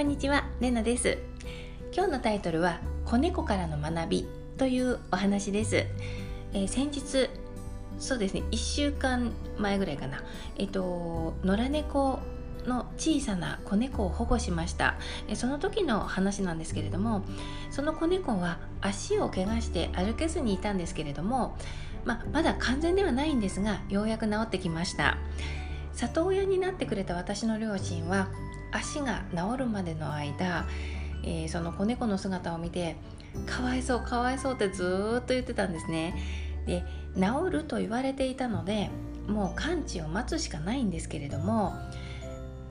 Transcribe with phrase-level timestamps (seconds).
[0.00, 1.18] こんにちは、れなです。
[1.92, 5.84] 今日のタイトルは子猫からの学びというお話です、
[6.54, 7.28] えー、先日
[7.98, 10.22] そうですね1週間前ぐらいかな。
[10.56, 12.18] えっ、と野良猫
[12.64, 14.94] の小さな子猫を保護しました。
[15.34, 17.22] その時の話なんですけれども
[17.70, 21.58] その子猫は足を怪我して歩けずにいたんですけれども、
[22.06, 25.18] まあ、まだ完全ではないんですがようやく治ってきました。
[25.94, 28.28] 里親になってくれた私の両親は
[28.72, 30.66] 足が治るまでの間、
[31.24, 32.96] えー、その子猫の姿を見て
[33.46, 36.14] かわいそうかわいそうってずっと言ってたんですね。
[36.66, 36.84] で
[37.14, 38.90] 治ると言われていたので
[39.26, 41.74] もう完治を待つしかないんですけれども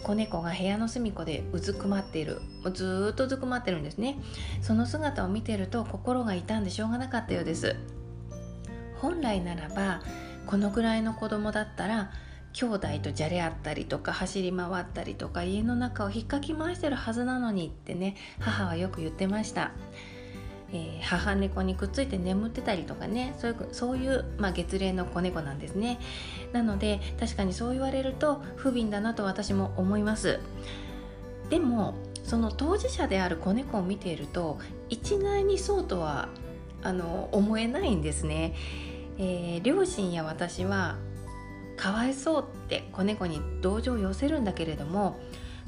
[0.03, 2.41] 子猫が部屋の隅っこでうずくまっている。
[2.63, 4.17] もうずっとうずくまってるんですね。
[4.61, 7.75] その姿を見てると心が痛んでしょうがなかったようです。
[8.97, 10.01] 本来ならば
[10.45, 12.11] このぐらいの子供だったら
[12.53, 19.71] 兄弟とじゃれ合ったりとか走り回ったりとか家の中を引っかき回してるはずなのにってね母はよく言ってました。
[20.71, 25.99] えー、母猫にくっついて眠ってたりとかねそういうそういう、まあ、月齢の子猫なんですね。
[26.53, 30.39] なので確かにそう言われると不憫だなと私も思います。
[31.49, 36.29] でもその当事者である子猫を見ていると一概にそうとは
[36.83, 38.53] あの思えないんですね、
[39.17, 40.97] えー、両親や私は
[41.79, 45.17] かわいそうって子猫に同情を寄せるんだけれども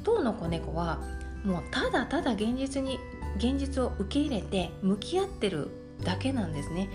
[0.03, 0.99] 当の子猫は
[1.45, 2.99] もうただただ現実に
[3.37, 5.69] 現実を受け入れて向き合ってる
[6.03, 6.89] だけなんですね。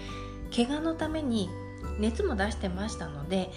[0.55, 1.49] 怪我のために
[1.99, 3.51] 熱も出してましたので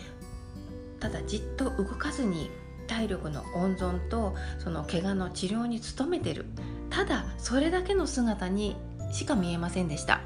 [0.99, 2.49] ただじっと動かずに
[2.87, 6.45] 体力の温存とその怪我の治療に努めてる。
[6.89, 8.77] ただそれだけの姿に
[9.11, 10.21] しか見えませんでした。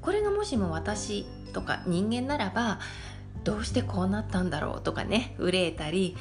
[0.00, 2.78] これがもしも私とか人間ならば
[3.44, 6.16] どうしてこうなったんだろうとかね憂えたり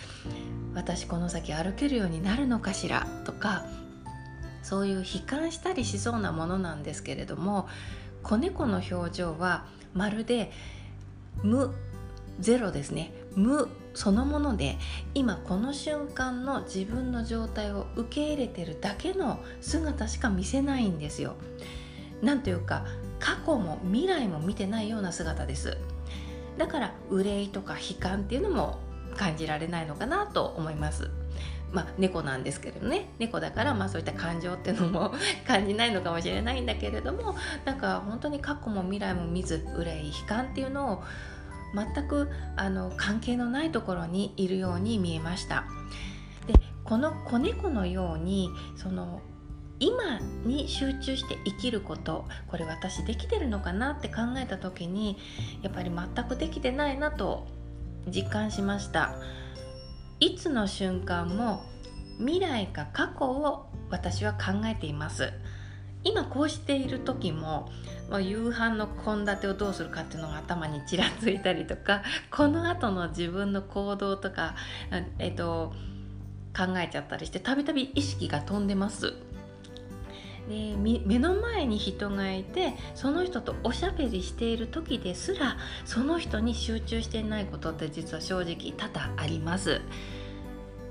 [0.74, 3.66] 私この先歩けるようになるのかしらとか
[4.64, 7.68] そういう悲観したりしそうなものなんですけれども
[8.24, 10.52] 子猫の表情はまるで
[11.44, 11.74] 無
[12.40, 14.78] ゼロですね無そのもので
[15.16, 21.34] 今この瞬間の自分の状態を受け入れてるだけの姿しか見せないんですよ。
[22.22, 22.86] なんというか
[23.20, 25.78] 過去も未来も見てないような姿です
[26.58, 28.80] だから憂いとか悲観っていうのも
[29.16, 31.10] 感じられないのかなと思います。
[31.72, 33.10] まあ、猫なんですけどね。
[33.20, 35.14] 猫だからまあそういった感情っていうのも
[35.46, 37.36] 感じないのかもしれないんだけれども
[37.66, 41.04] なんか本当に過去も未来も見ず憂い悲観っていうのを
[41.76, 45.66] 全くあの関係のないところにいるように見えました。
[46.48, 46.54] で
[46.86, 49.22] この子猫のようにその
[49.80, 55.18] 今に集中して生きることこれ私できてるのかなって考えた時に
[55.62, 57.48] やっぱり全くできてないなと
[58.08, 59.16] 実感しました。
[60.20, 61.62] いつの瞬間も
[62.18, 65.32] 未来か過去を私は考えています。
[66.04, 67.70] 今こうしている時も、
[68.10, 74.56] まあ、夕飯の献立をどうするかっていうのが頭にちらついたりとかこの後の自分の行動とか、
[75.20, 75.74] えっと、
[76.56, 79.16] 考えちゃったりしてたびたび意識が飛んでます。
[80.50, 89.82] で目の前に人がいてその人とおしゃべりしている時ですらその人に集中していないことって実は正直多々あります。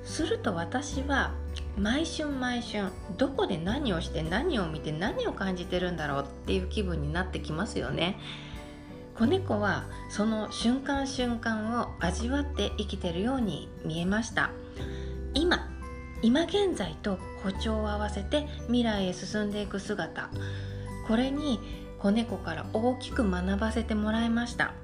[0.04, 1.34] すると私は
[1.76, 8.18] 毎春毎春どこで何をして何を見て何を感じてるんだろうっていう気分になってきますよね。
[9.18, 14.50] 子猫はその瞬間瞬間を味わって生きてるように見えました。
[15.34, 15.68] 今
[16.22, 20.30] 今現在と歩調を合わせて未来へ進んでいく姿。
[21.06, 21.60] これに
[21.98, 24.74] 子猫から大きく学ばせてもらいました。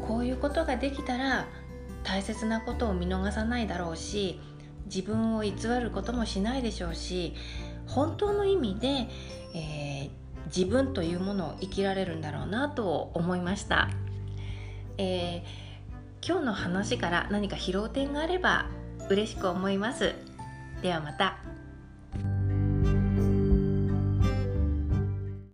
[0.00, 1.46] こういうことができたら
[2.02, 4.40] 大切なことを見逃さないだろうし
[4.86, 7.34] 自分を偽ることもしないでしょうし
[7.86, 8.88] 本当の意味で、
[9.54, 10.10] えー、
[10.46, 13.90] 自分というものを生きられるんだろうなと思いました、
[14.98, 18.66] えー、今日の話から何か拾う点があれば
[19.12, 20.14] 嬉しく思います
[20.82, 21.51] ではまた。